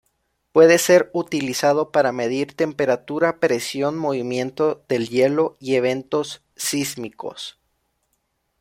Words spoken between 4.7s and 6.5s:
del hielo, y eventos